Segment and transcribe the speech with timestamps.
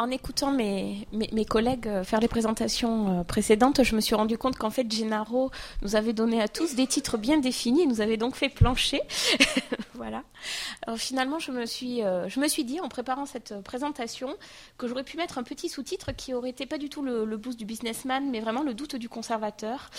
[0.00, 1.06] en écoutant mes,
[1.46, 5.50] collègues euh, faire les présentations euh, précédentes, je me suis rendu compte qu'en fait, Gennaro
[5.82, 9.02] nous avait donné à tous des titres bien définis, nous avait donc fait plancher.
[9.94, 10.22] voilà.
[10.96, 14.34] Finalement, je me, suis, euh, je me suis dit, en préparant cette présentation,
[14.78, 17.58] que j'aurais pu mettre un petit sous-titre qui aurait été pas du tout le, boost
[17.58, 19.90] du businessman, mais vraiment le doute du conservateur,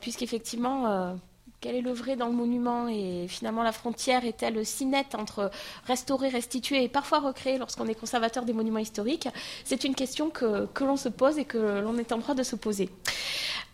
[0.00, 1.16] puisqu'effectivement
[1.60, 5.50] quel est le vrai dans le monument et finalement la frontière est-elle si nette entre
[5.86, 9.28] restaurer, restituer et parfois recréer lorsqu'on est conservateur des monuments historiques?
[9.64, 12.42] C'est une question que, que l'on se pose et que l'on est en droit de
[12.42, 12.88] se poser.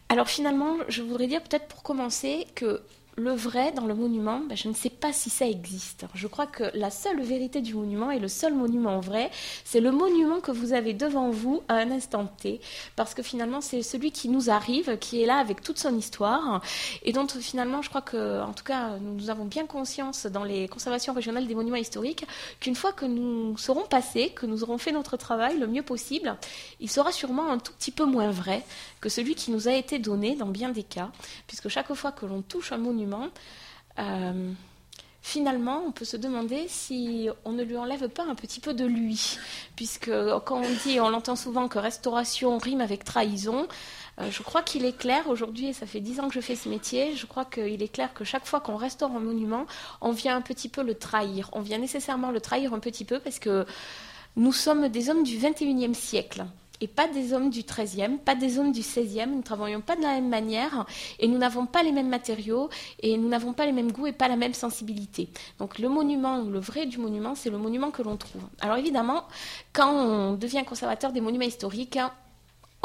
[0.09, 2.83] Alors finalement, je voudrais dire peut-être pour commencer que
[3.17, 6.05] le vrai dans le monument, ben, je ne sais pas si ça existe.
[6.15, 9.31] Je crois que la seule vérité du monument et le seul monument vrai,
[9.65, 12.61] c'est le monument que vous avez devant vous à un instant T,
[12.95, 16.61] parce que finalement c'est celui qui nous arrive, qui est là avec toute son histoire,
[17.03, 20.69] et dont finalement je crois que, en tout cas, nous avons bien conscience dans les
[20.69, 22.27] conservations régionales des monuments historiques
[22.61, 26.37] qu'une fois que nous serons passés, que nous aurons fait notre travail le mieux possible,
[26.81, 28.63] il sera sûrement un tout petit peu moins vrai
[29.01, 31.11] que celui qui nous a été donné dans bien des cas,
[31.47, 33.06] puisque chaque fois que l'on touche un monument
[33.99, 34.53] euh,
[35.23, 38.85] finalement, on peut se demander si on ne lui enlève pas un petit peu de
[38.85, 39.39] lui,
[39.75, 40.11] puisque
[40.45, 43.67] quand on dit, on l'entend souvent que restauration rime avec trahison,
[44.21, 46.57] euh, je crois qu'il est clair aujourd'hui, et ça fait dix ans que je fais
[46.57, 49.67] ce métier, je crois qu'il est clair que chaque fois qu'on restaure un monument,
[50.01, 51.51] on vient un petit peu le trahir.
[51.53, 53.67] On vient nécessairement le trahir un petit peu parce que
[54.37, 56.45] nous sommes des hommes du 21e siècle
[56.81, 59.27] et pas des hommes du 13e, pas des hommes du 16e.
[59.27, 60.87] Nous ne travaillons pas de la même manière
[61.19, 62.69] et nous n'avons pas les mêmes matériaux
[63.01, 65.29] et nous n'avons pas les mêmes goûts et pas la même sensibilité.
[65.59, 68.43] Donc le monument, le vrai du monument, c'est le monument que l'on trouve.
[68.61, 69.25] Alors évidemment,
[69.73, 71.99] quand on devient conservateur des monuments historiques,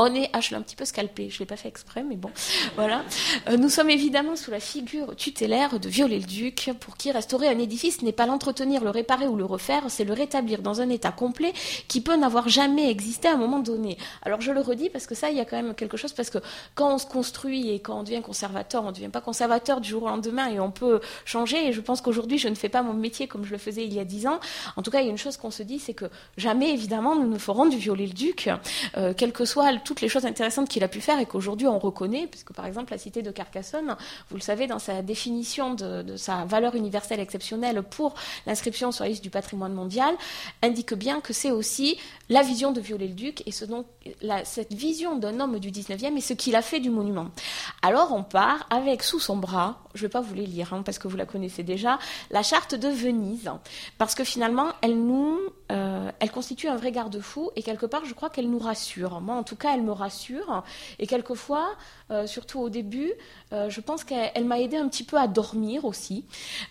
[0.02, 2.04] on est, ah, je l'ai un petit peu scalpé, je ne l'ai pas fait exprès,
[2.04, 2.32] mais bon,
[2.76, 3.04] voilà.
[3.50, 8.02] Euh, nous sommes évidemment sous la figure tutélaire de Viollet-le-Duc, pour qui restaurer un édifice
[8.02, 11.54] n'est pas l'entretenir, le réparer ou le refaire, c'est le rétablir dans un état complet
[11.88, 13.98] qui peut n'avoir jamais existé à un moment donné.
[14.24, 16.30] Alors je le redis parce que ça, il y a quand même quelque chose, parce
[16.30, 16.40] que
[16.76, 19.90] quand on se construit et quand on devient conservateur, on ne devient pas conservateur du
[19.90, 21.68] jour au lendemain et on peut changer.
[21.68, 23.94] Et je pense qu'aujourd'hui, je ne fais pas mon métier comme je le faisais il
[23.94, 24.40] y a dix ans.
[24.78, 26.06] En tout cas, il y a une chose qu'on se dit, c'est que
[26.38, 28.50] jamais, évidemment, nous ne ferons du Viollet-le-Duc,
[28.98, 31.68] euh, quel que soit tout toutes les choses intéressantes qu'il a pu faire et qu'aujourd'hui
[31.68, 33.98] on reconnaît, puisque par exemple la cité de Carcassonne,
[34.30, 38.14] vous le savez, dans sa définition de, sa valeur universelle exceptionnelle pour
[38.48, 40.16] l'inscription sur la liste du patrimoine mondial,
[40.62, 41.98] indique bien que c'est aussi
[42.30, 43.84] la vision de Viollet-le-Duc et ce dont,
[44.46, 47.28] cette vision d'un homme du 19e et ce qu'il a fait du monument.
[47.82, 50.84] Alors on part avec sous son bras, je ne vais pas vous les lire hein,
[50.86, 52.00] parce que vous la connaissez déjà,
[52.30, 53.52] la charte de Venise,
[53.98, 55.38] parce que finalement elle nous,
[55.70, 59.20] euh, elle constitue un vrai garde-fou et quelque part je crois qu'elle nous rassure.
[59.20, 60.64] Moi en tout cas elle me rassure.
[61.00, 61.76] Et quelquefois,
[62.12, 63.14] euh, surtout au début,
[63.54, 66.26] euh, je pense qu'elle m'a aidé un petit peu à dormir aussi,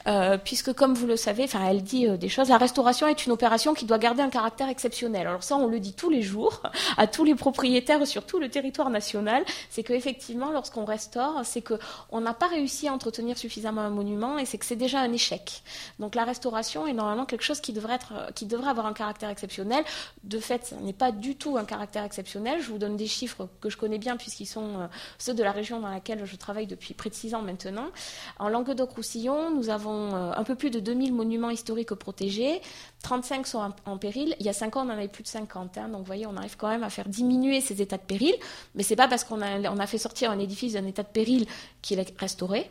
[0.06, 2.48] euh, puisque comme vous le savez, elle dit des choses.
[2.48, 5.26] La restauration est une opération qui doit garder un caractère exceptionnel.
[5.26, 6.62] Alors ça, on le dit tous les jours
[6.98, 9.44] à tous les propriétaires sur tout le territoire national.
[9.70, 11.74] C'est qu'effectivement, lorsqu'on restaure, c'est que
[12.10, 15.12] on n'a pas réussi à entretenir suffisamment un monument et c'est que c'est déjà un
[15.12, 15.62] échec.
[15.98, 19.30] Donc la restauration est normalement quelque chose qui devrait être, qui devrait avoir un caractère
[19.30, 19.84] exceptionnel.
[20.24, 22.60] De fait, ce n'est pas du tout un caractère exceptionnel.
[22.60, 25.80] Je vous donne des chiffres que je connais bien puisqu'ils sont ceux de la région
[25.80, 27.90] dans laquelle je travaille depuis près de six ans maintenant.
[28.38, 32.60] En Languedoc-Roussillon, nous avons euh, un peu plus de 2000 monuments historiques protégés.
[33.02, 34.34] 35 sont en, péril.
[34.40, 35.78] Il y a 5 ans, on en avait plus de 50.
[35.78, 35.88] Hein.
[35.88, 38.34] donc, vous voyez, on arrive quand même à faire diminuer ces états de péril.
[38.74, 41.02] Mais ce n'est pas parce qu'on a, on a fait sortir un édifice d'un état
[41.02, 41.46] de péril
[41.82, 42.70] qu'il est restauré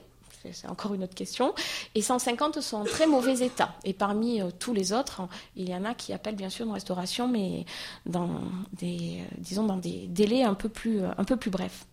[0.52, 1.54] c'est encore une autre question.
[1.96, 3.76] Et 150 sont en très mauvais état.
[3.84, 5.22] Et parmi euh, tous les autres,
[5.56, 7.66] il y en a qui appellent bien sûr une restauration, mais
[8.06, 8.30] dans
[8.74, 11.86] des, euh, disons, dans des délais un peu plus, un peu plus brefs.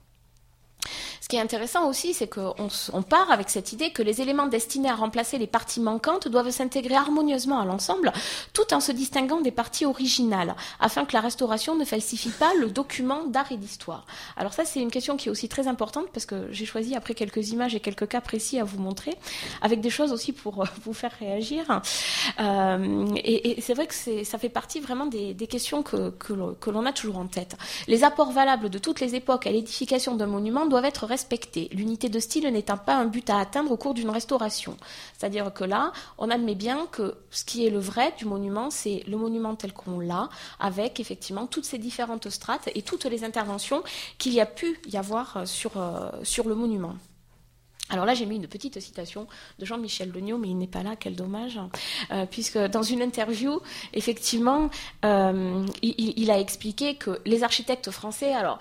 [1.26, 4.90] Ce qui est intéressant aussi, c'est qu'on part avec cette idée que les éléments destinés
[4.90, 8.12] à remplacer les parties manquantes doivent s'intégrer harmonieusement à l'ensemble,
[8.52, 12.70] tout en se distinguant des parties originales, afin que la restauration ne falsifie pas le
[12.70, 14.06] document d'art et d'histoire.
[14.36, 17.14] Alors ça, c'est une question qui est aussi très importante, parce que j'ai choisi, après
[17.14, 19.16] quelques images et quelques cas précis à vous montrer,
[19.62, 21.80] avec des choses aussi pour euh, vous faire réagir.
[22.38, 26.92] Euh, et, c'est vrai que ça fait partie vraiment des, questions que, que l'on a
[26.92, 27.56] toujours en tête.
[27.88, 31.15] Les apports valables de toutes les époques à l'édification d'un monument doivent être
[31.72, 34.76] l'unité de style n'étant pas un but à atteindre au cours d'une restauration.
[35.16, 39.02] C'est-à-dire que là, on admet bien que ce qui est le vrai du monument, c'est
[39.06, 40.28] le monument tel qu'on l'a,
[40.60, 43.82] avec effectivement toutes ces différentes strates et toutes les interventions
[44.18, 46.96] qu'il y a pu y avoir euh, sur, euh, sur le monument.
[47.88, 49.28] Alors là, j'ai mis une petite citation
[49.60, 51.60] de Jean-Michel Legnaud, mais il n'est pas là, quel dommage,
[52.10, 53.60] euh, puisque dans une interview,
[53.92, 54.70] effectivement,
[55.04, 58.58] il, il, a expliqué que les architectes français, alors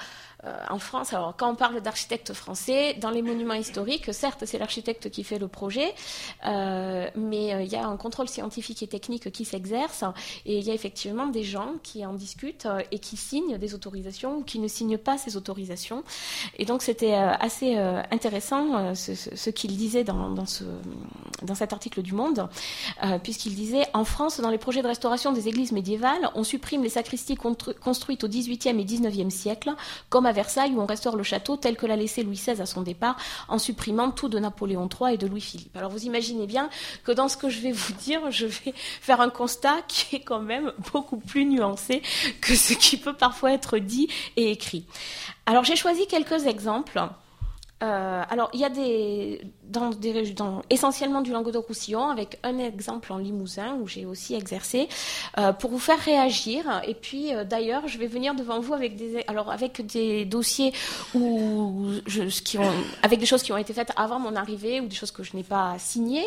[0.70, 5.10] en France, alors quand on parle d'architectes français, dans les monuments historiques, certes, c'est l'architecte
[5.10, 5.94] qui fait le projet,
[6.44, 10.04] mais il y a un contrôle scientifique et technique qui s'exerce,
[10.46, 14.38] et il y a effectivement des gens qui en discutent et qui signent des autorisations
[14.38, 16.04] ou qui ne signent pas ces autorisations.
[16.58, 17.76] Et donc c'était assez
[18.12, 20.64] intéressant ce, qu'il disait dans, dans, ce,
[21.44, 22.48] dans cet article du Monde,
[23.24, 26.90] puisqu'il disait en France, dans les projets de restauration des églises médiévales, on supprime les
[26.90, 29.74] sacristies construites au XVIIIe et XIXe siècle,
[30.10, 32.68] comme à Versailles où on restaure le château tel que l'a laissé Louis XVI à
[32.68, 33.18] son départ,
[33.48, 35.76] en supprimant tout de Napoléon III et de Louis-Philippe.
[35.76, 36.70] Alors vous imaginez bien
[37.04, 40.24] que dans ce que je vais vous dire, je vais faire un constat qui est
[40.24, 42.04] quand même beaucoup plus nuancé
[42.42, 44.86] que ce qui peut parfois être dit et écrit.
[45.48, 47.02] Alors j'ai choisi quelques exemples
[47.84, 53.76] euh, alors, il y a des, dans essentiellement du Languedoc-Roussillon, avec un exemple en Limousin
[53.82, 54.88] où j'ai aussi exercé,
[55.38, 56.82] euh, pour vous faire réagir.
[56.88, 60.74] Et puis, euh, d'ailleurs, je vais venir devant vous avec des, alors avec des dossiers
[61.14, 61.88] où
[62.46, 62.72] qui ont,
[63.04, 65.36] avec des choses qui ont été faites avant mon arrivée ou des choses que je
[65.36, 66.26] n'ai pas signées,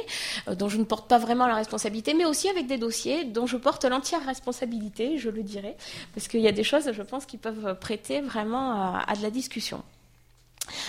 [0.58, 3.56] dont je ne porte pas vraiment la responsabilité, mais aussi avec des dossiers dont je
[3.56, 5.76] porte l'entière responsabilité, je le dirais,
[6.14, 9.30] parce qu'il y a des choses, je pense, qui peuvent prêter vraiment à de la
[9.30, 9.82] discussion.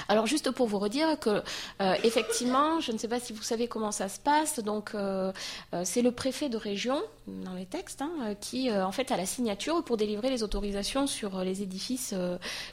[0.08, 1.42] Alors juste pour vous redire que
[1.82, 4.60] euh, effectivement, je ne sais pas si vous savez comment ça se passe.
[4.60, 5.32] Donc euh,
[5.74, 7.02] euh, c'est le préfet de région
[7.44, 11.40] dans les textes hein, qui en fait a la signature pour délivrer les autorisations sur
[11.44, 12.14] les édifices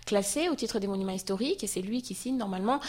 [0.04, 2.80] classés au titre des monuments historiques et c'est lui qui signe normalement,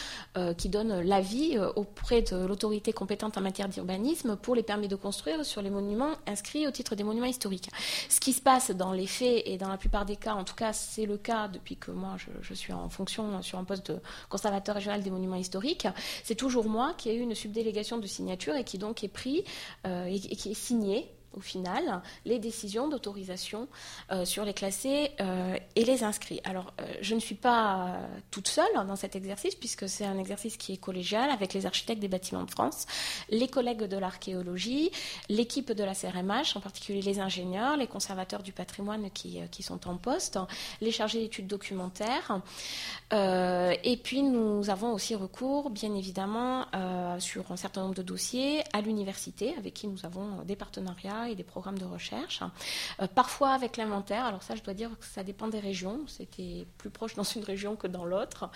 [0.58, 5.46] qui donne l'avis auprès de l'autorité compétente en matière d'urbanisme pour les permis de construire
[5.46, 7.70] sur les monuments inscrits au titre des monuments historiques.
[8.10, 10.56] Ce qui se passe dans les faits et dans la plupart des cas, en tout
[10.56, 14.00] cas c'est le cas depuis que moi je, suis en fonction sur un poste de
[14.30, 15.88] conservateur régional des monuments historiques,
[16.24, 19.44] c'est toujours moi qui ai eu une subdélégation de signature et qui donc est pris
[19.86, 23.68] euh, et, qui est signé au final les décisions d'autorisation
[24.12, 26.42] euh, sur les classés euh, et les inscrits.
[26.44, 28.00] Alors, euh, je ne suis pas
[28.32, 32.02] toute seule dans cet exercice, puisque c'est un exercice qui est collégial avec les architectes
[32.02, 32.86] des bâtiments de France,
[33.30, 34.92] les collègues de l'archéologie,
[35.30, 39.88] l'équipe de la CRMH, en particulier les ingénieurs, les conservateurs du patrimoine qui, qui sont
[39.88, 40.40] en poste,
[40.82, 42.42] les chargés d'études documentaires.
[43.12, 46.66] et puis, nous avons aussi recours, bien évidemment,
[47.20, 51.36] sur un certain nombre de dossiers à l'université, avec qui nous avons des partenariats et
[51.36, 52.42] des programmes de recherche.
[53.02, 56.66] Euh, parfois avec l'inventaire, alors ça je dois dire que ça dépend des régions, c'était
[56.78, 58.50] plus proche dans une région que dans l'autre.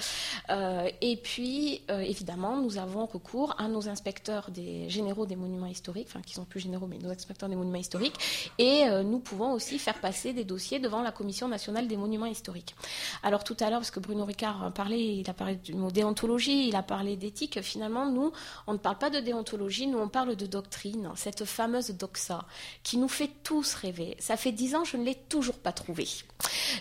[0.50, 4.50] Euh, et puis euh, évidemment nous avons recours à nos inspecteurs
[4.88, 8.52] généraux des monuments historiques, enfin qui sont plus généraux mais nos inspecteurs des monuments historiques,
[8.58, 12.76] et nous pouvons aussi faire passer des dossiers devant la Commission nationale des monuments historiques.
[13.24, 16.76] Alors tout à l'heure, parce que Bruno Ricard parlait, il a parlé mot déontologie, il
[16.76, 18.32] a parlé d'éthique, finalement nous
[18.68, 22.46] on ne parle pas de déontologie, nous on parle de doctrine, cette fameuse doxa
[22.84, 24.16] qui nous fait tous rêver.
[24.20, 26.08] Ça fait dix ans, je ne l'ai toujours pas trouvé.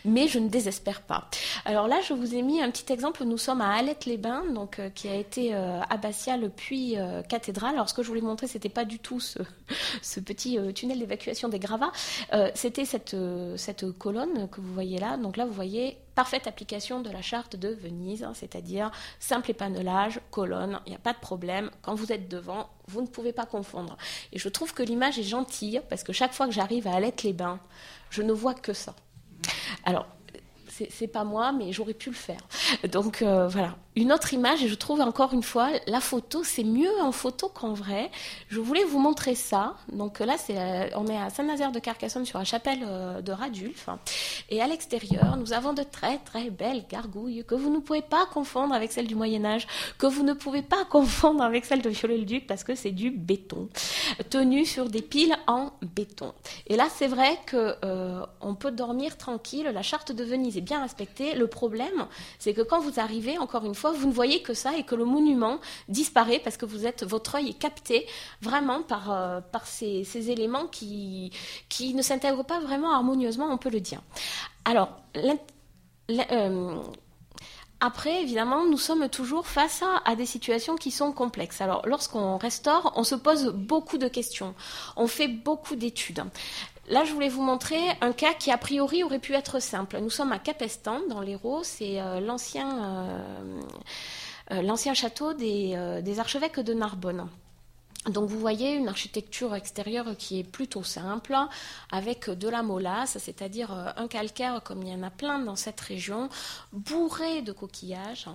[0.04, 1.28] Mais je ne désespère pas.
[1.64, 3.24] Alors là, je vous ai mis un petit exemple.
[3.24, 7.74] Nous sommes à Alette-les-Bains, donc euh, qui a été euh, abbatiale puis euh, cathédrale.
[7.74, 9.38] Alors ce que je voulais montrer, c'était pas du tout ce,
[10.02, 11.92] ce petit tunnel d'évacuation des gravats.
[12.54, 13.16] c'était cette,
[13.56, 15.16] cette colonne que vous voyez là.
[15.16, 18.90] Donc là, vous voyez parfaite application de la charte de Venise, hein, c'est-à-dire
[19.20, 21.70] simple épanelage, colonne, il n'y a pas de problème.
[21.80, 23.96] Quand vous êtes devant, vous ne pouvez pas confondre.
[24.30, 27.58] Et je trouve que l'image est gentille parce que chaque fois que j'arrive à Alette-les-Bains,
[28.10, 28.94] je ne vois que ça.
[29.84, 30.06] Alors,
[30.90, 32.40] c'est pas moi, mais j'aurais pu le faire.
[32.90, 36.62] Donc euh, voilà, une autre image, et je trouve encore une fois, la photo, c'est
[36.62, 38.10] mieux en photo qu'en vrai.
[38.48, 39.74] Je voulais vous montrer ça.
[39.92, 43.88] Donc là, c'est, on est à Saint-Nazaire de Carcassonne sur la chapelle euh, de Radulf.
[44.48, 48.26] Et à l'extérieur, nous avons de très très belles gargouilles que vous ne pouvez pas
[48.26, 49.66] confondre avec celles du Moyen-Âge,
[49.98, 53.68] que vous ne pouvez pas confondre avec celles de Viollet-le-Duc parce que c'est du béton,
[54.30, 56.32] tenu sur des piles en béton.
[56.68, 59.68] Et là, c'est vrai que euh, on peut dormir tranquille.
[59.74, 61.34] La charte de Venise est bien respectée.
[61.34, 62.06] Le problème,
[62.38, 64.94] c'est que quand vous arrivez, encore une fois, vous ne voyez que ça et que
[64.94, 65.58] le monument
[65.88, 68.06] disparaît parce que vous êtes, votre œil est capté
[68.40, 71.32] vraiment par, euh, par ces, éléments qui,
[71.68, 74.00] qui ne s'intègrent pas vraiment harmonieusement, on peut le dire.
[74.64, 76.82] Alors, euh,
[77.80, 81.62] après, évidemment, nous sommes toujours face à, des situations qui sont complexes.
[81.62, 84.54] Alors, lorsqu'on restaure, on se pose beaucoup de questions,
[84.96, 86.22] on fait beaucoup d'études.
[86.90, 90.00] Là, je voulais vous montrer un cas qui, a priori, aurait pu être simple.
[90.00, 91.62] Nous sommes à Capestan, dans l'Hérault.
[91.62, 93.60] C'est euh, euh,
[94.50, 97.28] euh, l'ancien château des, archevêques de Narbonne.
[98.06, 101.36] Donc vous voyez une architecture extérieure qui est plutôt simple,
[101.92, 105.54] avec de la molasse, c'est-à-dire euh, un calcaire comme il y en a plein dans
[105.54, 106.30] cette région,
[106.72, 108.26] bourré de coquillages,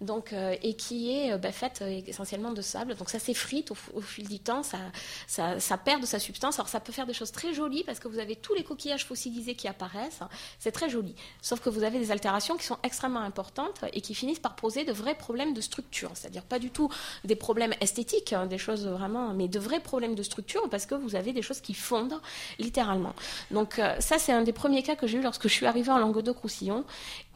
[0.00, 2.94] donc, euh, et qui est ben, faite essentiellement de sable.
[2.94, 4.78] Donc ça s'effrite au, fil du temps, ça,
[5.26, 6.58] ça, perd de sa substance.
[6.58, 9.04] Alors ça peut faire des choses très jolies parce que vous avez tous les coquillages
[9.04, 10.20] fossilisés qui apparaissent,
[10.58, 11.14] c'est très joli.
[11.42, 14.84] Sauf que vous avez des altérations qui sont extrêmement importantes et qui finissent par poser
[14.84, 16.90] de vrais problèmes de structure, c'est-à-dire pas du tout
[17.24, 20.94] des problèmes esthétiques, hein, des choses vraiment mais de vrais problèmes de structure parce que
[20.94, 22.20] vous avez des choses qui fondent
[22.58, 23.14] littéralement.
[23.50, 25.90] Donc euh, ça, c'est un des premiers cas que j'ai eu lorsque je suis arrivée
[25.90, 26.84] en Languedoc-Roussillon.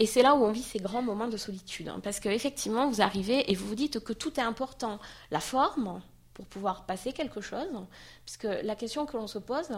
[0.01, 1.89] Et c'est là où on vit ces grands moments de solitude.
[1.89, 4.99] Hein, parce qu'effectivement, vous arrivez et vous vous dites que tout est important.
[5.31, 6.01] La forme,
[6.35, 7.69] pour pouvoir passer quelque chose,
[8.25, 9.69] puisque la question que l'on se pose,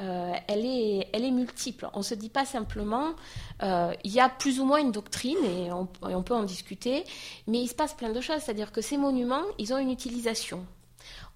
[0.00, 1.88] euh, elle, est, elle est multiple.
[1.92, 3.14] On ne se dit pas simplement,
[3.62, 6.44] euh, il y a plus ou moins une doctrine, et on, et on, peut en
[6.44, 7.04] discuter,
[7.48, 10.64] mais il se passe plein de choses, c'est-à-dire que ces monuments, ils ont une utilisation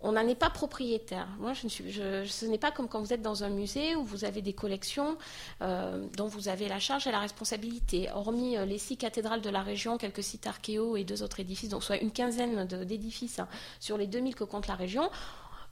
[0.00, 1.28] on n'en est pas propriétaire.
[1.38, 4.52] Moi, ce n'est pas comme quand vous êtes dans un musée où vous avez des
[4.52, 5.16] collections
[5.62, 8.08] euh, dont vous avez la charge et la responsabilité.
[8.14, 11.68] Hormis euh, les six cathédrales de la région, quelques sites archéaux et deux autres édifices,
[11.68, 13.48] donc soit une quinzaine d'édifices hein,
[13.80, 15.08] sur les 2000 que compte la région,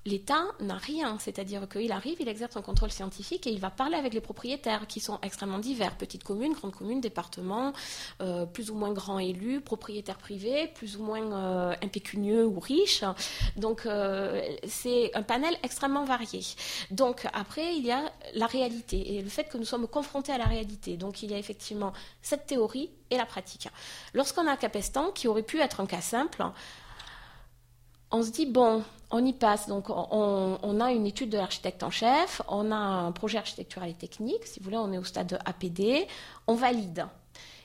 [0.04, 1.18] l'État n'a rien.
[1.18, 4.86] C'est-à-dire qu'il arrive, il exerce un contrôle scientifique et il va parler avec les propriétaires
[4.86, 5.96] qui sont extrêmement divers.
[5.96, 7.72] Petites communes, grandes communes, départements,
[8.20, 13.04] euh, plus ou moins grands élus, propriétaires privés, plus ou moins euh, impécunieux ou riches.
[13.56, 16.40] Donc euh, c'est un panel extrêmement varié.
[16.90, 20.38] Donc après, il y a la réalité et le fait que nous sommes confrontés à
[20.38, 20.96] la réalité.
[20.96, 21.92] Donc il y a effectivement
[22.22, 23.68] cette théorie et la pratique.
[24.14, 26.44] Lorsqu'on a Capestan, qui aurait pu être un cas simple,
[28.10, 29.68] on se dit, bon, on y passe.
[29.68, 33.94] Donc, on, a une étude de l'architecte en chef, on a un projet architectural et
[33.94, 34.46] technique.
[34.46, 36.06] Si vous voulez, on est au stade de APD.
[36.46, 37.06] On valide.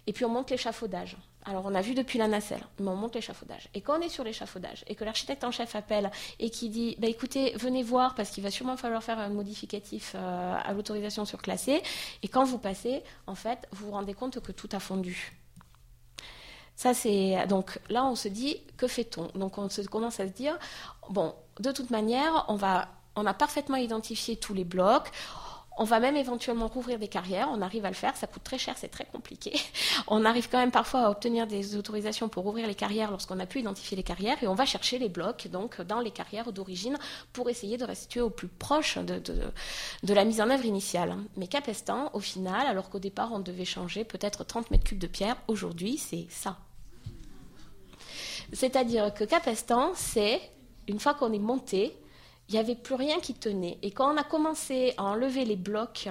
[0.07, 1.17] Et puis, on monte l'échafaudage.
[1.47, 3.69] Alors, on a vu depuis la nacelle, mais on monte l'échafaudage.
[3.75, 6.09] Et quand on est sur l'échafaudage et que l'architecte en chef appelle
[6.39, 10.13] et qui dit bah, écoutez, venez voir parce qu'il va sûrement falloir faire un modificatif
[10.15, 11.83] euh, à l'autorisation surclassée,
[12.23, 15.37] et quand vous passez, en fait, vous vous rendez compte que tout a fondu.
[16.75, 19.27] Ça, c'est donc là, on se dit que fait-on?
[19.35, 20.57] Donc, on se commence à se dire
[21.09, 25.11] bon, de toute manière, on va, on a parfaitement identifié tous les blocs.
[25.77, 28.57] On va même éventuellement rouvrir des carrières, on arrive à le faire, ça coûte très
[28.57, 29.51] cher, c'est très compliqué.
[30.07, 33.45] On arrive quand même parfois à obtenir des autorisations pour ouvrir les carrières lorsqu'on a
[33.45, 36.97] pu identifier les carrières et on va chercher les blocs donc dans les carrières d'origine
[37.33, 41.17] pour essayer de restituer au plus proche de, de, la mise en œuvre initiale.
[41.35, 45.07] Mais Capestan, au final, alors qu'au départ on devait changer peut-être 30 mètres cubes de
[45.07, 46.57] pierre, aujourd'hui c'est ça.
[48.53, 50.41] C'est-à-dire que Capestan, c'est,
[50.87, 51.95] une fois qu'on est monté,
[52.47, 53.77] il n'y avait plus rien qui tenait.
[53.81, 56.09] Et quand on a commencé à enlever les blocs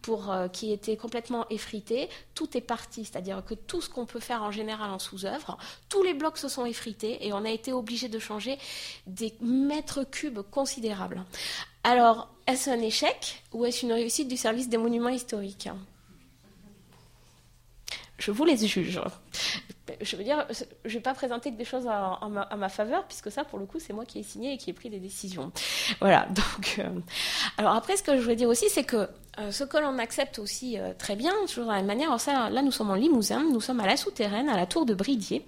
[0.00, 3.04] pour, euh, qui étaient complètement effrités, tout est parti.
[3.04, 5.58] C'est-à-dire que tout ce qu'on peut faire en général en sous-œuvre,
[5.88, 8.58] tous les blocs se sont effrités et on a été obligé de changer
[9.06, 11.24] des mètres cubes considérables.
[11.84, 15.68] Alors, est-ce un échec ou est-ce une réussite du service des monuments historiques?
[18.18, 19.00] Je vous les juge.
[20.00, 20.46] Je veux dire,
[20.84, 22.18] je ne vais pas présenter des choses à,
[22.56, 24.72] ma, faveur, puisque ça, pour le coup, c'est moi qui ai signé et qui ai
[24.72, 25.52] pris des décisions.
[26.00, 26.26] Voilà.
[26.30, 27.00] Donc, euh,
[27.58, 30.38] alors après, ce que je voulais dire aussi, c'est que euh, ce que l'on accepte
[30.38, 32.18] aussi euh, très bien, toujours de la même manière.
[32.20, 34.94] ça, là, nous sommes en Limousin, nous sommes à la souterraine, à la tour de
[34.94, 35.44] Bridier.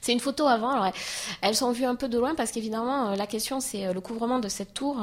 [0.00, 0.70] C'est une photo avant.
[0.70, 0.92] Alors,
[1.40, 4.00] elles sont vues un peu de loin parce qu'évidemment, euh, la question, c'est euh, le
[4.00, 4.96] couvrement de cette tour.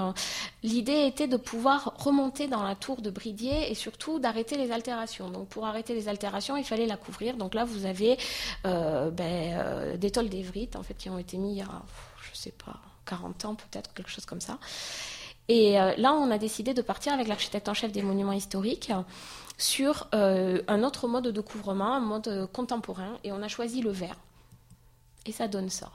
[0.63, 5.29] L'idée était de pouvoir remonter dans la tour de Bridier et surtout d'arrêter les altérations.
[5.29, 7.37] Donc, pour arrêter les altérations, il fallait la couvrir.
[7.37, 8.17] Donc là, vous avez
[8.65, 11.81] euh, ben, des tôles d'évrite, en fait, qui ont été mis il y a,
[12.21, 14.57] je sais pas, 40 ans peut-être, quelque chose comme ça.
[15.47, 18.91] Et là, on a décidé de partir avec l'architecte en chef des monuments historiques
[19.57, 24.15] sur un autre mode de couvrement, un mode contemporain, et on a choisi le vert
[25.29, 25.91] et ça donne ça.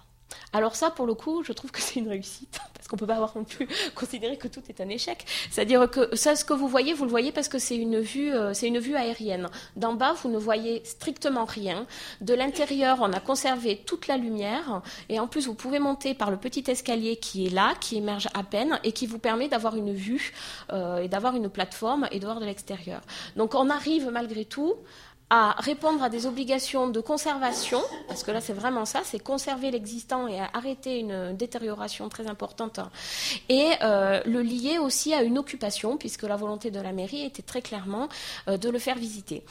[0.52, 3.06] Alors ça, pour le coup, je trouve que c'est une réussite, parce qu'on ne peut
[3.06, 5.24] pas avoir non plus considérer que tout est un échec.
[5.50, 8.32] C'est-à-dire que ça, ce que vous voyez, vous le voyez parce que c'est une vue,
[8.32, 9.48] euh, c'est une vue aérienne.
[9.76, 11.86] D'en bas, vous ne voyez strictement rien.
[12.20, 16.30] De l'intérieur, on a conservé toute la lumière, et en plus, vous pouvez monter par
[16.30, 19.76] le petit escalier qui est là, qui émerge à peine, et qui vous permet d'avoir
[19.76, 20.32] une vue
[20.72, 23.00] euh, et d'avoir une plateforme et de voir de l'extérieur.
[23.36, 24.74] Donc, on arrive malgré tout
[25.30, 29.70] à répondre à des obligations de conservation, parce que là c'est vraiment ça, c'est conserver
[29.70, 32.78] l'existant et arrêter une détérioration très importante,
[33.48, 37.42] et euh, le lier aussi à une occupation, puisque la volonté de la mairie était
[37.42, 38.08] très clairement
[38.48, 39.44] euh, de le faire visiter.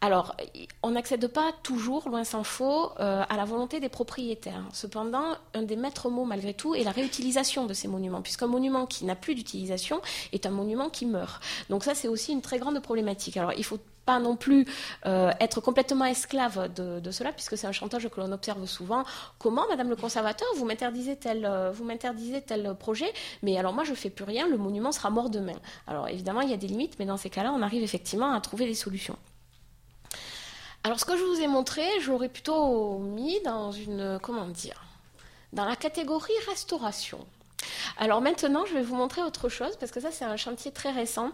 [0.00, 0.34] Alors,
[0.82, 4.64] on n'accède pas toujours, loin s'en faut, euh, à la volonté des propriétaires.
[4.72, 8.86] Cependant, un des maîtres mots malgré tout est la réutilisation de ces monuments, puisqu'un monument
[8.86, 10.00] qui n'a plus d'utilisation
[10.32, 11.42] est un monument qui meurt.
[11.68, 13.36] Donc ça c'est aussi une très grande problématique.
[13.36, 13.78] Alors il faut
[14.10, 14.66] pas non plus
[15.04, 19.04] être complètement esclave de, cela, puisque c'est un chantage que l'on observe souvent.
[19.38, 23.12] Comment, Madame le conservateur, vous m'interdisez tel, vous m'interdisez tel projet,
[23.42, 25.58] mais alors moi je fais plus rien, le monument sera mort demain.
[25.86, 28.40] Alors évidemment, il y a des limites, mais dans ces cas-là, on arrive effectivement à
[28.40, 29.16] trouver des solutions.
[30.82, 34.82] Alors ce que je vous ai montré, je l'aurais plutôt mis dans une, comment dire,
[35.52, 37.26] dans la catégorie restauration.
[38.00, 40.90] Alors maintenant, je vais vous montrer autre chose parce que ça, c'est un chantier très
[40.90, 41.32] récent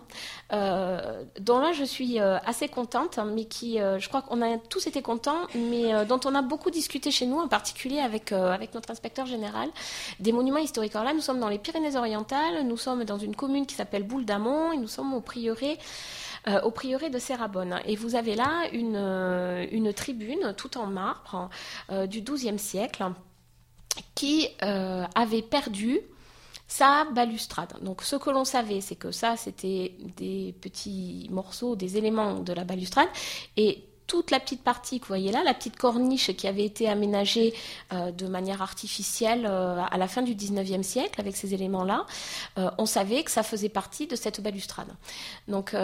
[0.52, 4.58] euh, dont là, je suis euh, assez contente, mais qui, euh, je crois qu'on a
[4.58, 8.32] tous été contents, mais dont on a beaucoup discuté chez nous, en particulier avec,
[8.74, 9.68] notre inspecteur général
[10.20, 10.94] des monuments historiques.
[10.96, 14.24] Alors là, nous sommes dans les Pyrénées-Orientales, nous sommes dans une commune qui s'appelle Boule
[14.24, 15.78] d'Amont et nous sommes au prieuré
[16.62, 17.80] au prieuré de Serrabonne.
[17.86, 18.96] Et vous avez là une,
[19.72, 21.50] une tribune tout en marbre
[22.06, 23.04] du XIIe siècle
[24.14, 26.02] qui avait perdu
[26.66, 27.74] sa balustrade.
[27.82, 32.52] Donc ce que l'on savait, c'est que ça, c'était des petits morceaux, des éléments de
[32.52, 33.08] la balustrade,
[33.56, 36.88] et toute la petite partie que vous voyez là, la petite corniche qui avait été
[36.88, 37.54] aménagée
[37.92, 42.06] euh, de manière artificielle euh, à la fin du 19e siècle avec ces éléments-là,
[42.58, 44.88] euh, on savait que ça faisait partie de cette balustrade.
[45.48, 45.74] Donc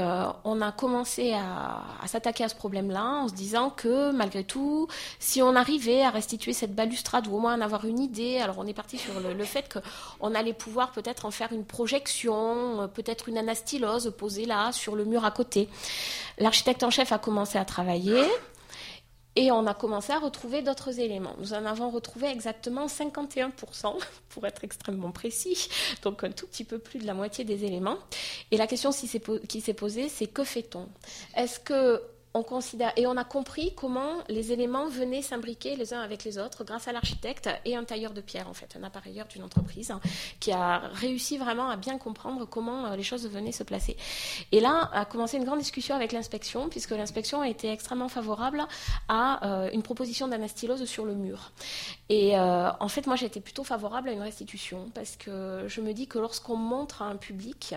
[0.45, 4.89] on a commencé à, s'attaquer à ce problème-là en se disant que malgré tout,
[5.19, 8.57] si on arrivait à restituer cette balustrade ou au moins en avoir une idée, alors
[8.59, 9.73] on est parti sur le, le fait
[10.21, 15.05] qu'on allait pouvoir peut-être en faire une projection, peut-être une anastylose posée là sur le
[15.05, 15.69] mur à côté.
[16.39, 18.12] L'architecte en chef a commencé à travailler
[19.35, 21.35] et on a commencé à retrouver d'autres éléments.
[21.39, 25.69] Nous en avons retrouvé exactement 51%, pour être extrêmement précis,
[26.03, 27.99] donc un tout petit peu plus de la moitié des éléments.
[28.51, 30.89] Et la question qui s'est posée, c'est que fait-on?
[31.37, 32.03] Est-ce que
[32.35, 36.39] on considère et on a compris comment les éléments venaient s'imbriquer les uns avec les
[36.39, 39.91] autres grâce à l'architecte et un tailleur de pierre en fait, un appareilleur d'une entreprise
[39.91, 40.01] hein,
[40.41, 43.97] qui a réussi vraiment à bien comprendre comment euh, les choses venaient se placer.
[44.51, 48.67] Et là a commencé une grande discussion avec l'inspection puisque l'inspection a été extrêmement favorable
[49.09, 51.53] à euh, une proposition d'anastylose sur le mur.
[52.09, 55.93] Et euh, en fait moi j'étais plutôt favorable à une restitution parce que je me
[55.93, 57.75] dis que lorsqu'on montre à un public,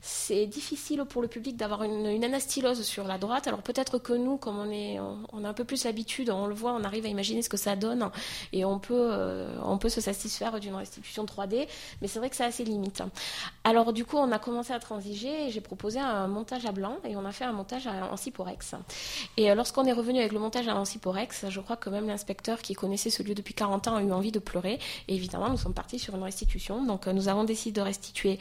[0.00, 3.46] c'est difficile pour le public d'avoir une, une anastylose sur la droite.
[3.46, 4.98] Alors peut-être que nous, comme on, est,
[5.32, 7.56] on, a un peu plus l'habitude, on le voit, on arrive à imaginer ce que
[7.56, 8.10] ça donne
[8.52, 11.66] et on peut, euh, on peut se satisfaire d'une restitution 3D,
[12.00, 13.02] mais c'est vrai que c'est assez limite.
[13.64, 16.96] Alors du coup, on a commencé à transiger et j'ai proposé un montage à blanc
[17.04, 18.74] et on a fait un montage en Ciporex.
[19.36, 22.60] Et euh, lorsqu'on est revenu avec le montage en Ciporex, je crois que même l'inspecteur
[22.60, 24.78] qui connaissait ce lieu depuis 40 ans a eu envie de pleurer.
[25.08, 26.84] Et évidemment, nous sommes partis sur une restitution.
[26.84, 28.38] Donc euh, nous avons décidé de restituer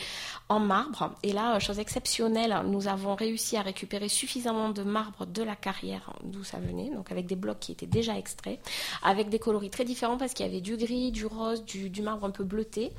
[0.47, 1.11] en marbre.
[1.23, 6.13] Et là, chose exceptionnelle, nous avons réussi à récupérer suffisamment de marbre de la carrière
[6.23, 8.59] d'où ça venait, donc avec des blocs qui étaient déjà extraits,
[9.03, 12.25] avec des coloris très différents parce qu'il y avait du gris, du rose, du, marbre
[12.25, 12.91] un peu bleuté.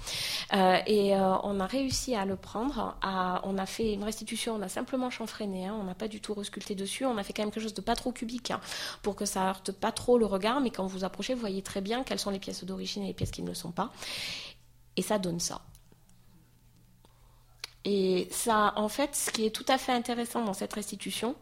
[0.53, 2.97] Euh, et euh, on a réussi à le prendre.
[3.45, 6.35] On a fait une restitution, on a simplement chanfreiné, hein, on n'a pas du tout
[6.35, 7.05] resculpté dessus.
[7.05, 8.61] On a fait quand même quelque chose de pas trop cubique hein,
[9.03, 11.81] pour que ça heurte pas trop le regard, mais quand vous approchez, vous voyez très
[11.81, 13.93] bien quelles sont les pièces d'origine et les pièces qui ne le sont pas.
[14.97, 15.63] Et ça donne ça.
[17.85, 21.35] Et ça, en fait, ce qui est tout à fait intéressant dans cette restitution,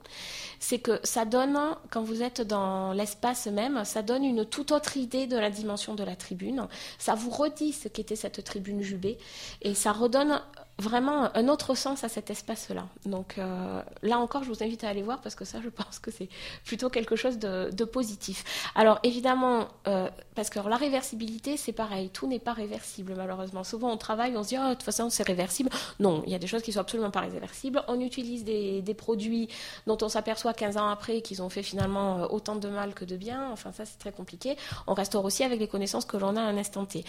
[0.61, 1.59] c'est que ça donne,
[1.91, 5.97] quand vous êtes dans l'espace même, ça donne une toute autre idée de la dimension
[5.97, 6.69] de la tribune.
[6.99, 9.19] Ça vous redit ce qu'était cette tribune jubée
[9.63, 10.41] et ça redonne
[10.79, 12.87] vraiment un autre sens à cet espace-là.
[13.05, 15.99] Donc euh, là encore, je vous invite à aller voir parce que ça, je pense
[15.99, 16.29] que c'est
[16.65, 18.45] plutôt quelque chose de, positif.
[18.75, 23.65] Alors évidemment, euh, parce que la réversibilité, c'est pareil, tout n'est pas réversible malheureusement.
[23.65, 25.71] Souvent, on travaille, on se dit, oh, de toute façon, c'est réversible.
[26.01, 27.83] Non, il y a des choses qui sont absolument pas réversibles.
[27.89, 29.49] On utilise des, des produits
[29.87, 33.05] dont on s'aperçoit 15 ans après qu'ils ont fait finalement euh, autant de mal que
[33.05, 33.51] de bien.
[33.51, 34.57] Enfin, ça, c'est très compliqué.
[34.87, 37.05] On restaure aussi avec les connaissances que l'on a à un instant T.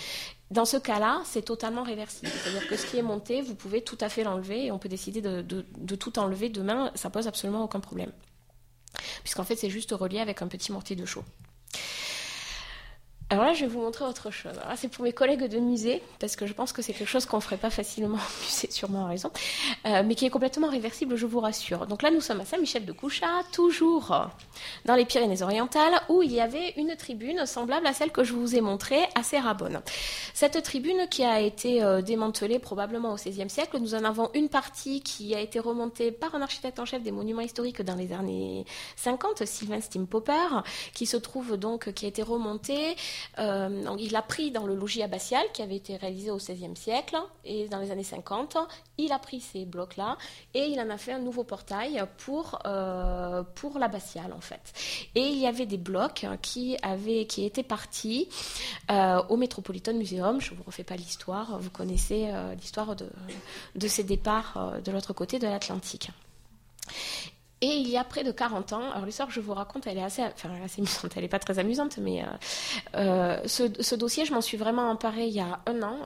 [0.52, 2.32] Dans ce cas-là, c'est totalement réversible.
[2.32, 4.90] C'est-à-dire que ce qui est monté, vous pouvez tout à fait l'enlever et on peut
[4.90, 6.92] décider de, tout enlever demain.
[6.96, 8.12] Ça pose absolument aucun problème.
[9.24, 11.24] Puisqu'en fait, c'est juste relié avec un petit mortier de chaux.
[13.32, 14.54] Alors là, je vais vous montrer autre chose.
[14.76, 17.38] c'est pour mes collègues de musée, parce que je pense que c'est quelque chose qu'on
[17.38, 19.30] ne ferait pas facilement c'est sûrement raison,
[19.86, 21.86] euh, mais qui est complètement réversible, je vous rassure.
[21.86, 24.30] Donc là, nous sommes à Saint-Michel-de-Couchat, toujours
[24.86, 28.56] dans les Pyrénées-Orientales, où il y avait une tribune semblable à celle que je vous
[28.56, 29.82] ai montrée à Serrabonne.
[30.34, 34.50] Cette tribune qui a été euh, démantelée probablement au XVIe siècle, nous en avons une
[34.50, 38.12] partie qui a été remontée par un architecte en chef des monuments historiques dans les
[38.12, 38.66] années
[38.96, 40.64] 50, Sylvain Stimpopper,
[40.96, 42.96] qui se trouve donc, qui a été remontée
[43.40, 47.18] euh, il a pris dans le logis abbatial qui avait été réalisé au XVIe siècle
[47.44, 48.58] et dans les années 50,
[48.98, 50.18] il a pris ces blocs-là
[50.54, 54.62] et il en a fait un nouveau portail pour, euh, pour l'abbatial en fait.
[55.16, 58.30] Et il y avait des blocs qui, avaient, qui étaient partis
[58.92, 60.42] euh, au Metropolitan Museum.
[60.42, 63.10] Je ne vous refais pas l'histoire, vous connaissez l'histoire de,
[63.76, 66.12] de ces départs de l'autre côté de l'Atlantique.
[67.62, 69.98] Et il y a près de 40 ans, alors l'histoire que je vous raconte, elle
[69.98, 72.26] est assez, enfin, assez amusante, elle n'est pas très amusante, mais euh,
[72.96, 75.98] euh, ce, ce, dossier, je m'en suis vraiment emparée il y a un an,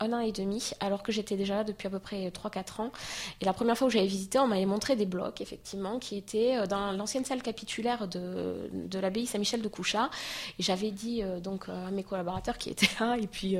[0.00, 2.92] un, an et demi, alors que j'étais déjà là depuis à peu près 3-4 ans.
[3.40, 6.56] Et la première fois où j'avais visité, on m'avait montré des blocs, effectivement, qui étaient
[6.56, 10.10] euh, dans l'ancienne salle capitulaire de, de l'abbaye Saint-Michel de Couchat.
[10.58, 13.56] Et j'avais dit donc à mes collaborateurs qui étaient là, et puis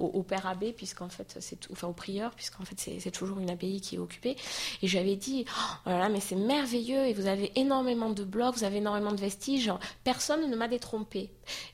[0.00, 3.80] au, père abbé, puisqu'en fait, c'est enfin au prieur, puisqu'en fait, c'est toujours une abbaye
[3.80, 4.36] qui est occupée.
[4.82, 8.64] Et j'avais dit, oh, voilà, mais c'est merveilleux et vous avez énormément de blocs, vous
[8.64, 9.72] avez énormément de vestiges.
[10.04, 11.30] Personne ne m'a détrompé.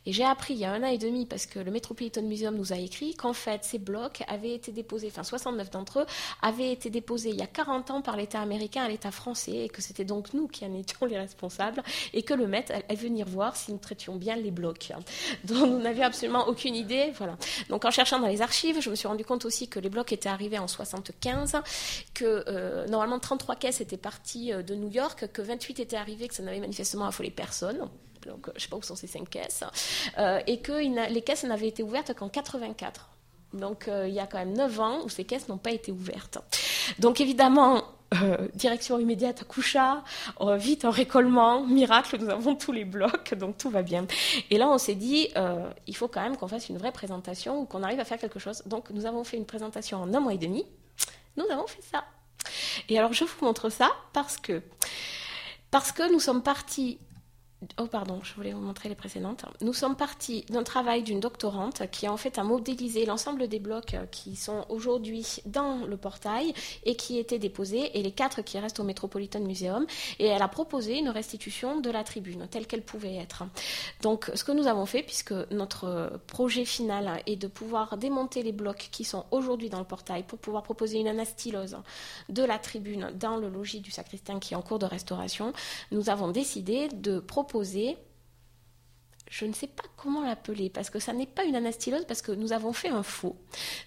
[0.07, 2.57] Et j'ai appris il y a un an et demi, parce que le Metropolitan Museum
[2.57, 6.07] nous a écrit, qu'en fait, ces blocs avaient été déposés, enfin 69 d'entre eux,
[6.43, 9.69] avaient été déposés il y a 40 ans par l'État américain à l'État français, et
[9.69, 13.27] que c'était donc nous qui en étions les responsables, et que le maître allait venir
[13.27, 14.93] voir si nous traitions bien les blocs,
[15.45, 17.13] dont nous n'avions absolument aucune idée.
[17.17, 17.37] Voilà.
[17.69, 20.13] Donc en cherchant dans les archives, je me suis rendu compte aussi que les blocs
[20.13, 21.57] étaient arrivés en 75,
[22.15, 26.29] que euh, normalement 33 caisses étaient parties euh, de New York, que 28 étaient arrivés,
[26.29, 27.89] que ça n'avait manifestement affolé personne.
[28.27, 29.65] Donc, je ne sais pas où sont ces cinq caisses.
[30.19, 30.73] Euh, et que
[31.13, 33.09] les caisses n'avaient été ouvertes qu'en 84.
[33.53, 35.93] Donc, euh, il y a quand même 9 ans où ces caisses n'ont pas été
[35.93, 36.39] ouvertes.
[36.99, 37.85] Donc, évidemment,
[38.21, 40.03] euh, direction immédiate à Coucha,
[40.57, 44.07] vite en récollement, miracle, nous avons tous les blocs, donc tout va bien.
[44.51, 45.29] Et là, on s'est dit,
[45.87, 48.39] il faut quand même qu'on fasse une vraie présentation ou qu'on arrive à faire quelque
[48.39, 48.63] chose.
[48.67, 50.65] Donc, nous avons fait une présentation en un mois et demi.
[51.37, 52.05] Nous avons fait ça.
[52.89, 54.63] Et alors, je vous montre ça parce que,
[55.71, 56.99] parce que nous sommes partis
[57.79, 59.45] Oh pardon, je voulais vous montrer les précédentes.
[59.61, 63.97] Nous sommes partis d'un travail d'une doctorante qui en fait a modélisé l'ensemble des blocs
[64.11, 66.53] qui sont aujourd'hui dans le portail
[66.85, 69.87] et qui étaient déposés et les quatre qui restent au Metropolitan Museum
[70.19, 73.45] et elle a proposé une restitution de la tribune telle qu'elle pouvait être.
[74.03, 78.53] Donc ce que nous avons fait puisque notre projet final est de pouvoir démonter les
[78.53, 81.79] blocs qui sont aujourd'hui dans le portail pour pouvoir proposer une anastylose
[82.29, 85.53] de la tribune dans le logis du sacristain qui est en cours de restauration,
[85.93, 87.54] nous avons décidé de proposer
[89.31, 92.33] je ne sais pas comment l'appeler, parce que ça n'est pas une anastylose, parce que
[92.33, 93.37] nous avons fait un faux.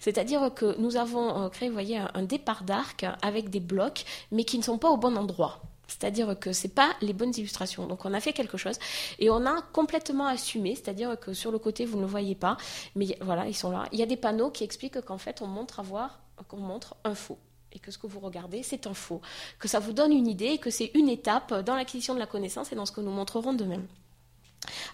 [0.00, 4.58] C'est-à-dire que nous avons euh, créé, voyez, un, départ d'arc avec des blocs, mais qui
[4.58, 5.62] ne sont pas au bon endroit.
[5.86, 7.86] C'est-à-dire que ce pas les bonnes illustrations.
[7.86, 8.78] Donc on a fait quelque chose
[9.18, 12.58] et on a complètement assumé, c'est-à-dire que sur le côté vous ne le voyez pas,
[12.94, 13.88] mais voilà ils sont là.
[13.92, 15.80] Il y a des panneaux qui expliquent qu'en fait on montre
[16.46, 17.38] qu'on montre un faux
[17.78, 19.20] et que ce que vous regardez, c'est un faux,
[19.58, 22.26] que ça vous donne une idée et que c'est une étape dans l'acquisition de la
[22.26, 23.86] connaissance et dans ce que nous montrerons de même.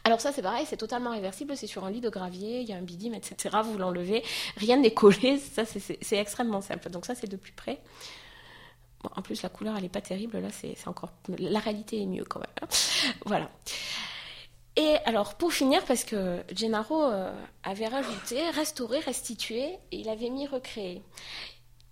[0.05, 2.73] Alors ça c'est pareil, c'est totalement réversible, c'est sur un lit de gravier, il y
[2.73, 3.57] a un bidime, etc.
[3.65, 4.23] Vous l'enlevez,
[4.57, 6.91] rien n'est collé, ça c'est extrêmement simple.
[6.91, 7.81] Donc ça c'est de plus près.
[9.17, 11.11] en plus la couleur elle n'est pas terrible, là c'est encore...
[11.39, 12.49] La réalité est mieux quand même.
[12.63, 12.69] Hein.
[13.25, 13.51] Voilà.
[14.77, 20.31] Et alors pour finir, parce que Gennaro euh, avait rajouté restaurer, restituer, et il avait
[20.31, 21.03] mis recréer.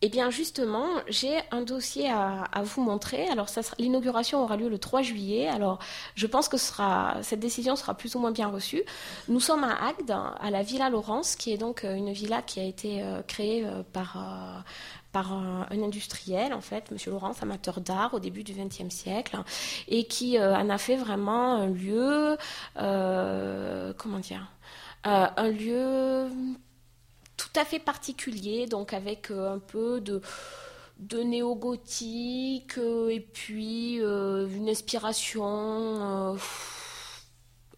[0.05, 3.29] Eh bien, justement, j'ai un dossier à, vous montrer.
[3.29, 3.47] Alors,
[3.79, 5.47] l'inauguration aura lieu le 3 juillet.
[5.47, 5.79] Alors,
[6.17, 8.83] je pense que cette décision sera plus ou moins bien reçue.
[9.29, 12.59] Nous sommes à Agde, à la Villa Laurence, qui est donc euh, une villa qui
[12.59, 16.99] a été euh, créée euh, par, un, industriel, en fait, M.
[17.07, 19.39] Laurence, amateur d'art au début du XXe siècle,
[19.87, 22.37] et qui en a fait vraiment un lieu,
[22.75, 24.51] comment dire,
[25.05, 26.29] un lieu
[27.43, 30.23] tout à fait particulier, donc avec euh, un peu de,
[30.99, 36.37] de néo-gothique euh, et puis euh, une inspiration,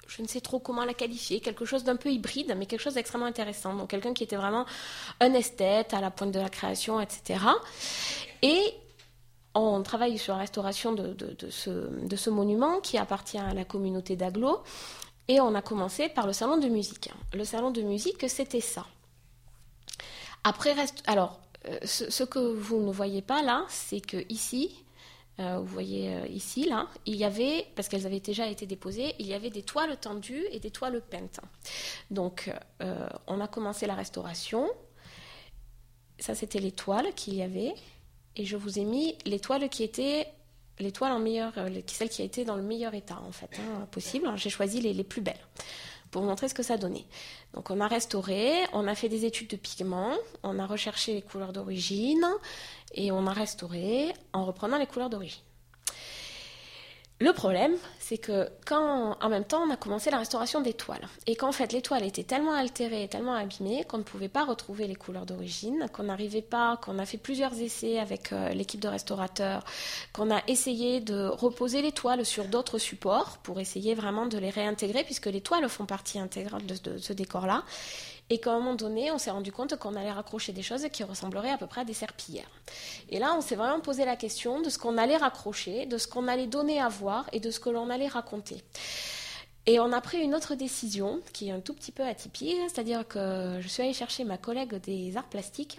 [0.07, 2.95] je ne sais trop comment la qualifier, quelque chose d'un peu hybride, mais quelque chose
[2.95, 3.75] d'extrêmement intéressant.
[3.75, 4.67] Donc quelqu'un qui était vraiment
[5.21, 7.41] un esthète à la pointe de la création, etc.
[8.43, 8.61] Et
[9.55, 11.17] on travaille sur la restauration de,
[11.49, 14.63] ce, de ce monument qui appartient à la communauté d'Aglo.
[15.27, 17.11] Et on a commencé par le salon de musique.
[17.33, 18.85] Le salon de musique, c'était ça.
[20.45, 21.03] Après, reste.
[21.07, 24.85] Alors, euh, ce, que vous ne voyez pas là, c'est que ici,
[25.41, 29.15] euh, vous voyez euh, ici, là, il y avait, parce qu'elles avaient déjà été déposées,
[29.19, 31.41] il y avait des toiles tendues et des toiles peintes.
[32.11, 32.53] Donc,
[33.27, 34.69] on a commencé la restauration.
[36.19, 37.75] Ça, c'était les toiles qu'il y avait.
[38.37, 40.29] Et je vous ai mis les toiles qui étaient
[40.81, 41.53] les toiles en meilleur,
[41.87, 44.31] celles qui étaient dans le meilleur état en fait hein, possible.
[44.37, 45.47] J'ai choisi les, les plus belles
[46.15, 47.07] pour montrer ce que ça donnait.
[47.55, 51.23] Donc on a restauré, on a fait des études de pigments, on a recherché les
[51.23, 52.25] couleurs d'origine
[52.95, 55.43] et on a restauré en reprenant les couleurs d'origine.
[57.25, 61.09] Le problème, c'est que quand, en même temps, on a commencé la restauration des toiles,
[61.27, 64.87] et qu'en fait, les toiles étaient tellement altérées, tellement abîmées, qu'on ne pouvait pas retrouver
[64.87, 68.89] les couleurs d'origine, qu'on n'arrivait pas, qu'on a fait plusieurs essais avec euh, l'équipe de
[68.89, 69.65] restaurateurs,
[70.13, 74.51] qu'on a essayé de reposer les toiles sur d'autres supports pour essayer vraiment de les
[74.51, 77.65] réintégrer, puisque les toiles font partie intégrale de ce décor-là.
[78.31, 81.05] Et qu'à un moment donné, on s'est rendu compte qu'on allait raccrocher des choses qui
[81.05, 82.51] ressembleraient à peu près à des serpillères.
[83.11, 86.09] Et là, on s'est vraiment posé la question de ce qu'on allait raccrocher, de ce
[86.09, 88.63] qu'on allait donner à voir et de ce que l'on allait raconter.
[89.67, 93.07] Et on a pris une autre décision qui est un tout petit peu atypique, c'est-à-dire
[93.09, 95.79] que je suis allée chercher ma collègue des arts plastiques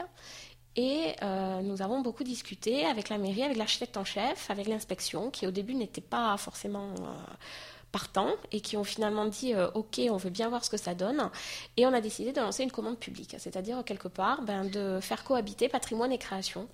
[0.76, 5.32] et euh, nous avons beaucoup discuté avec la mairie, avec l'architecte en chef, avec l'inspection,
[5.32, 7.14] qui au début n'était pas forcément euh,
[8.52, 11.30] et qui ont finalement dit euh, OK, on veut bien voir ce que ça donne.
[11.78, 15.24] Et on a décidé de lancer une commande publique, c'est-à-dire quelque part ben, de faire
[15.24, 16.68] cohabiter patrimoine et création.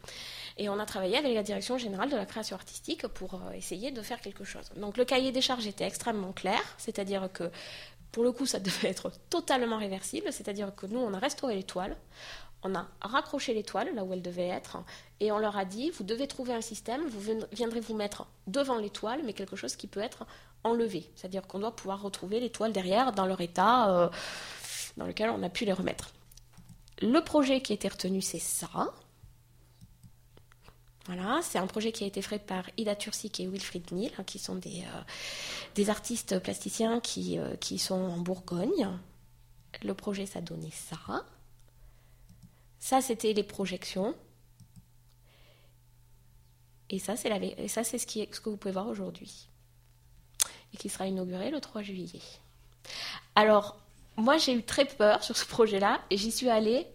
[0.57, 3.91] Et on a travaillé avec la direction générale de la création artistique pour euh, essayer
[3.91, 4.69] de faire quelque chose.
[4.75, 7.49] Donc le cahier des charges était extrêmement clair, c'est-à-dire que
[8.11, 11.95] pour le coup, ça devait être totalement réversible, c'est-à-dire que nous, on a restauré l'étoile,
[12.63, 14.77] on a raccroché l'étoile là où elle devait être,
[15.19, 18.77] et on leur a dit, vous devez trouver un système, vous viendrez vous mettre devant
[18.77, 20.25] l'étoile, mais quelque chose qui peut être
[20.63, 24.09] enlevé, c'est-à-dire qu'on doit pouvoir retrouver l'étoile derrière dans leur état euh,
[24.97, 26.11] dans lequel on a pu les remettre.
[27.01, 28.93] Le projet qui a été retenu, c'est ça.
[31.07, 34.23] Voilà, c'est un projet qui a été fait par Ida Tursik et Wilfried Neal, hein,
[34.23, 34.83] qui sont des,
[35.79, 38.87] euh, artistes plasticiens qui, euh, qui sont en Bourgogne.
[39.83, 41.25] Le projet, ça donnait ça.
[42.77, 44.15] Ça, c'était les projections.
[46.89, 48.05] Et ça, c'est, ce
[48.41, 49.47] que vous pouvez voir aujourd'hui.
[50.73, 52.21] Et qui sera inauguré le 3 juillet.
[53.35, 53.77] Alors,
[54.17, 56.87] moi, j'ai eu très peur sur ce projet-là et j'y suis allée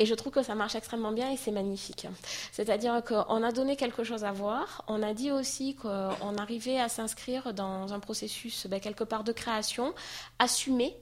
[0.00, 2.06] et je trouve que ça marche extrêmement bien et c'est magnifique.
[2.52, 4.82] C'est-à-dire qu'on a donné quelque chose à voir.
[4.88, 9.32] On a dit aussi qu'on arrivait à s'inscrire dans un processus ben, quelque part de
[9.32, 9.94] création
[10.38, 10.96] assumé,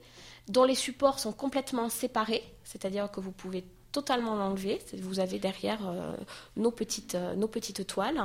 [0.49, 2.43] dont les supports sont complètement séparés.
[2.65, 4.79] C'est-à-dire que vous pouvez totalement l'enlever.
[5.01, 6.15] Vous avez derrière euh,
[6.57, 8.21] nos, petites, euh, nos petites toiles,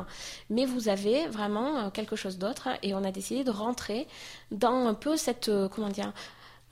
[0.50, 2.68] mais vous avez vraiment euh, quelque chose d'autre.
[2.82, 4.06] Et on a décidé de rentrer
[4.50, 6.12] dans un peu cette, comment dire,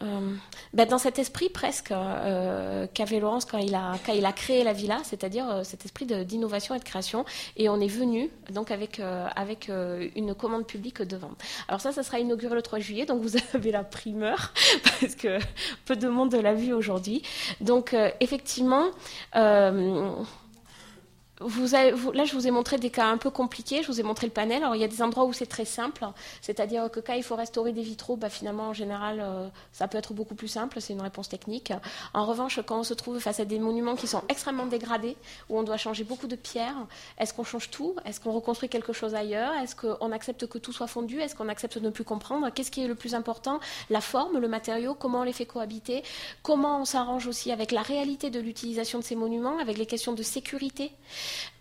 [0.03, 0.35] euh,
[0.73, 5.49] ben, dans cet esprit presque euh, qu'avait Laurence quand il, a, créé la villa, c'est-à-dire
[5.51, 7.25] euh, cet esprit d'innovation et de création.
[7.57, 9.71] Et on est venu donc avec, avec
[10.17, 11.33] une commande publique devant.
[11.69, 14.53] Alors ça, ça sera inauguré le 3 juillet, donc vous avez la primeur,
[15.01, 15.38] parce que
[15.85, 17.23] peu de monde l'a vu aujourd'hui.
[17.61, 18.87] Donc effectivement,
[21.42, 23.83] là, je vous ai montré des cas un peu compliqués.
[23.83, 24.62] Je vous ai montré le panel.
[24.62, 26.07] Alors, il y a des endroits où c'est très simple.
[26.40, 29.98] C'est-à-dire que quand il faut restaurer des vitraux, bah, finalement, en général, euh, ça peut
[29.98, 30.81] être beaucoup plus simple.
[30.81, 31.72] C'est une réponse technique.
[32.14, 35.16] En revanche, quand on se trouve face à des monuments qui sont extrêmement dégradés,
[35.48, 36.87] où on doit changer beaucoup de pierres,
[37.18, 37.96] est-ce qu'on change tout?
[38.05, 39.52] Est-ce qu'on reconstruit quelque chose ailleurs?
[39.55, 41.20] Est-ce qu'on accepte que tout soit fondu?
[41.20, 42.48] Est-ce qu'on accepte de ne plus comprendre?
[42.50, 43.61] Qu'est-ce qui est le plus important?
[43.90, 46.02] La forme, le matériau, comment on les fait cohabiter?
[46.42, 50.12] Comment on s'arrange aussi avec la réalité de l'utilisation de ces monuments, avec les questions
[50.12, 50.92] de sécurité?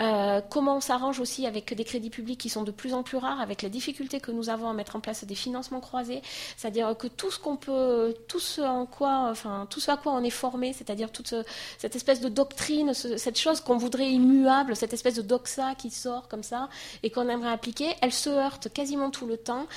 [0.02, 3.18] Euh, comment on s'arrange aussi avec des crédits publics qui sont de plus en plus
[3.18, 6.22] rares, avec la difficulté que nous avons à mettre en place des financements croisés,
[6.58, 10.14] c'est-à-dire que tout ce qu'on peut, tout ce en quoi, enfin tout ce à quoi
[10.14, 11.34] on est formé, c'est-à-dire toute
[11.78, 16.28] cette espèce de doctrine, cette chose qu'on voudrait immuable, cette espèce de doxa qui sort
[16.28, 16.70] comme ça
[17.04, 19.68] et qu'on aimerait appliquer, elle se heurte quasiment tout le temps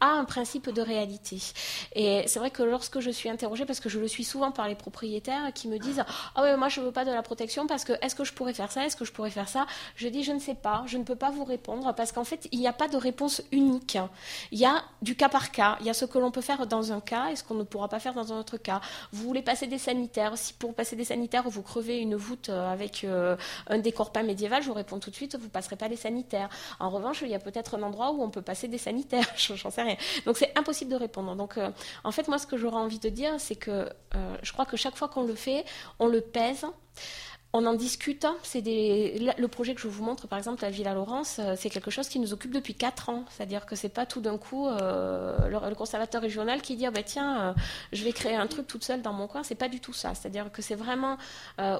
[0.00, 1.38] un principe de réalité.
[1.94, 4.68] Et c'est vrai que lorsque je suis interrogée, parce que je le suis souvent par
[4.68, 6.04] les propriétaires qui me disent
[6.34, 8.32] Ah oui, moi je ne veux pas de la protection parce que est-ce que je
[8.32, 9.66] pourrais faire ça Est-ce que je pourrais faire ça?
[9.96, 12.48] Je dis Je ne sais pas, je ne peux pas vous répondre parce qu'en fait,
[12.52, 13.98] il n'y a pas de réponse unique.
[14.50, 15.78] Il y a du cas par cas.
[15.80, 17.62] Il y a ce que l'on peut faire dans un cas et ce qu'on ne
[17.62, 18.80] pourra pas faire dans un autre cas.
[19.12, 20.36] Vous voulez passer des sanitaires.
[20.36, 23.36] Si pour passer des sanitaires, vous crevez une voûte euh, avec euh,
[23.68, 25.96] un décor pas médiéval, je vous réponds tout de suite Vous ne passerez pas les
[25.96, 26.48] sanitaires.
[26.80, 29.26] En revanche, il y a peut-être un endroit où on peut passer des sanitaires.
[29.36, 29.83] J'en sais
[30.26, 31.34] Donc c'est impossible de répondre.
[31.36, 31.70] Donc euh,
[32.04, 33.70] en fait, moi, ce que j'aurais envie de dire, c'est que
[34.14, 35.64] euh, je crois que chaque fois qu'on le fait,
[35.98, 36.66] on le pèse
[37.54, 38.26] on en discute.
[38.42, 41.90] C'est le projet que je vous montre, par exemple, la Villa Laurence, euh, c'est quelque
[41.90, 43.24] chose qui nous occupe depuis 4 ans.
[43.30, 47.04] C'est-à-dire que c'est pas tout d'un coup euh, le, conservateur régional qui dit ah ben
[47.04, 47.52] tiens, euh,
[47.92, 49.44] je vais créer un truc toute seule dans mon coin.
[49.44, 50.14] C'est pas du tout ça.
[50.14, 51.16] C'est-à-dire que c'est vraiment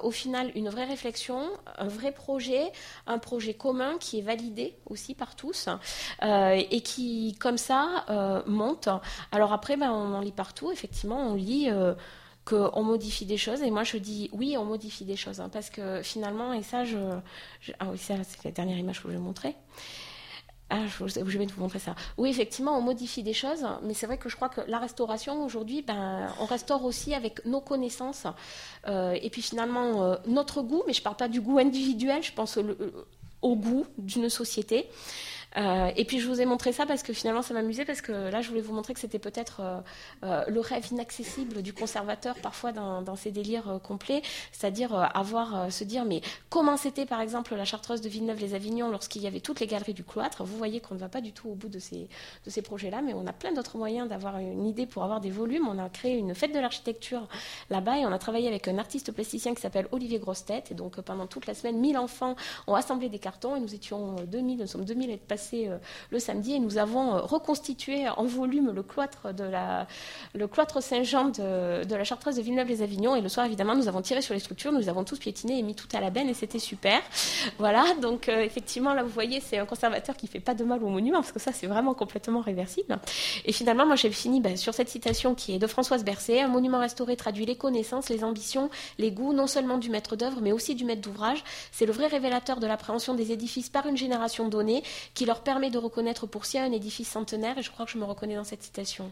[0.03, 2.71] au final une vraie réflexion, un vrai projet,
[3.05, 5.67] un projet commun qui est validé aussi par tous
[6.23, 8.05] et qui, comme ça,
[8.47, 8.87] monte.
[9.33, 10.71] Alors après, ben, on en lit partout.
[10.71, 11.69] Effectivement, on lit
[12.45, 13.61] qu'on modifie des choses.
[13.61, 15.39] Et moi, je dis oui, on modifie des choses.
[15.41, 16.97] Hein, parce que finalement, et ça, je.
[17.79, 19.55] ah oui, c'est la dernière image que je vais montrer.
[20.71, 21.95] Ah, je, vais vous montrer ça.
[22.17, 25.45] Oui, effectivement, on modifie des choses, mais c'est vrai que je crois que la restauration,
[25.45, 28.25] aujourd'hui, ben, on restaure aussi avec nos connaissances
[28.87, 32.23] euh, et puis finalement euh, notre goût, mais je ne parle pas du goût individuel,
[32.23, 32.63] je pense au,
[33.43, 34.89] au goût d'une société.
[35.57, 38.11] Euh, et puis je vous ai montré ça parce que finalement ça m'amusait parce que
[38.11, 39.61] là je voulais vous montrer que c'était peut-être
[40.21, 46.21] le rêve inaccessible du conservateur parfois dans, ses délires complets, c'est-à-dire avoir se dire mais
[46.49, 50.03] comment c'était par exemple la chartreuse de Villeneuve-les-Avignon lorsqu'il y avait toutes les galeries du
[50.03, 50.43] cloître?
[50.43, 52.07] Vous voyez qu'on ne va pas du tout au bout de ces,
[52.45, 55.31] de ces projets-là, mais on a plein d'autres moyens d'avoir une idée pour avoir des
[55.31, 55.67] volumes.
[55.67, 57.27] On a créé une fête de l'architecture
[57.69, 60.63] là-bas et on a travaillé avec un artiste plasticien qui s'appelle Olivier Grostet.
[60.71, 62.35] Et donc pendant toute la semaine, 1000 enfants
[62.67, 65.77] ont assemblé des cartons et nous étions 2000, nous sommes 2000 être passés euh,
[66.11, 69.87] le samedi et nous avons euh, reconstitué en volume le cloître de la,
[70.33, 73.15] le cloître Saint-Jean de, de, la Chartreuse de Villeneuve-les-Avignon.
[73.15, 75.61] Et le soir, évidemment, nous avons tiré sur les structures, nous avons tous piétiné et
[75.61, 77.01] mis tout à la benne et c'était super.
[77.57, 80.83] Voilà, donc euh, effectivement, là, vous voyez, c'est un conservateur qui fait pas de mal
[80.83, 82.97] au monument parce que ça, c'est vraiment complètement réversible.
[83.45, 86.47] Et finalement, moi, j'ai fini ben, sur cette citation qui est de Françoise Bercé un
[86.47, 90.51] monument restauré traduit les connaissances, les ambitions, les goûts, non seulement du maître d'œuvre, mais
[90.51, 91.43] aussi du maître d'ouvrage.
[91.71, 95.69] C'est le vrai révélateur de l'appréhension des édifices par une génération donnée qui leur permet
[95.69, 97.57] de reconnaître pour soi un édifice centenaire.
[97.57, 99.11] Et je crois que je me reconnais dans cette citation.